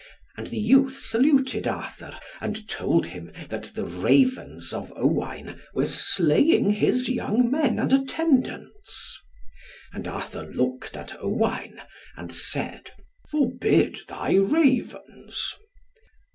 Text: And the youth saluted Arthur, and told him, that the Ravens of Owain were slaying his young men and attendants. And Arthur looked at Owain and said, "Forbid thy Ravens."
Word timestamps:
And 0.35 0.47
the 0.47 0.57
youth 0.59 0.97
saluted 0.97 1.67
Arthur, 1.67 2.17
and 2.39 2.67
told 2.67 3.05
him, 3.05 3.31
that 3.49 3.65
the 3.75 3.85
Ravens 3.85 4.73
of 4.73 4.91
Owain 4.95 5.61
were 5.75 5.85
slaying 5.85 6.71
his 6.71 7.07
young 7.07 7.51
men 7.51 7.77
and 7.77 7.93
attendants. 7.93 9.21
And 9.93 10.07
Arthur 10.07 10.45
looked 10.51 10.97
at 10.97 11.15
Owain 11.21 11.81
and 12.17 12.33
said, 12.33 12.89
"Forbid 13.29 13.99
thy 14.07 14.33
Ravens." 14.37 15.53